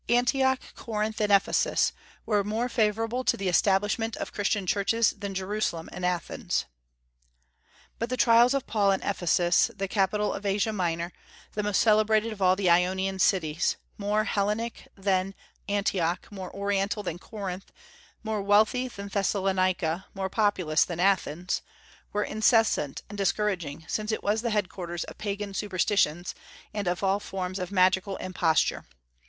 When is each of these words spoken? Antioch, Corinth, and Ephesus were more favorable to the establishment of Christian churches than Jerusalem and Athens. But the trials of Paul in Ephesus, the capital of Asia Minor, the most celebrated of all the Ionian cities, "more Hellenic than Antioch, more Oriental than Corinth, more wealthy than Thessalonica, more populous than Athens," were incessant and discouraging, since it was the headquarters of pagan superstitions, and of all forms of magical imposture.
Antioch, 0.09 0.57
Corinth, 0.75 1.21
and 1.21 1.31
Ephesus 1.31 1.93
were 2.25 2.43
more 2.43 2.67
favorable 2.67 3.23
to 3.23 3.37
the 3.37 3.47
establishment 3.47 4.17
of 4.17 4.33
Christian 4.33 4.65
churches 4.65 5.11
than 5.11 5.35
Jerusalem 5.35 5.89
and 5.93 6.03
Athens. 6.03 6.65
But 7.99 8.09
the 8.09 8.17
trials 8.17 8.55
of 8.55 8.65
Paul 8.65 8.89
in 8.93 9.03
Ephesus, 9.03 9.69
the 9.75 9.87
capital 9.87 10.33
of 10.33 10.43
Asia 10.43 10.73
Minor, 10.73 11.13
the 11.53 11.61
most 11.61 11.79
celebrated 11.81 12.33
of 12.33 12.41
all 12.41 12.55
the 12.55 12.67
Ionian 12.67 13.19
cities, 13.19 13.75
"more 13.99 14.23
Hellenic 14.23 14.87
than 14.97 15.35
Antioch, 15.69 16.31
more 16.31 16.51
Oriental 16.51 17.03
than 17.03 17.19
Corinth, 17.19 17.71
more 18.23 18.41
wealthy 18.41 18.87
than 18.87 19.07
Thessalonica, 19.09 20.07
more 20.15 20.29
populous 20.31 20.83
than 20.83 20.99
Athens," 20.99 21.61
were 22.11 22.23
incessant 22.23 23.03
and 23.07 23.19
discouraging, 23.19 23.85
since 23.87 24.11
it 24.11 24.23
was 24.23 24.41
the 24.41 24.49
headquarters 24.49 25.03
of 25.03 25.19
pagan 25.19 25.53
superstitions, 25.53 26.33
and 26.73 26.87
of 26.87 27.03
all 27.03 27.19
forms 27.19 27.59
of 27.59 27.71
magical 27.71 28.17
imposture. 28.17 28.83